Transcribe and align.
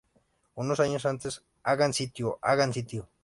Unos 0.55 0.79
años 0.79 1.05
antes 1.05 1.43
"¡Hagan 1.61 1.93
sitio!, 1.93 2.39
¡hagan 2.41 2.73
sitio! 2.73 3.07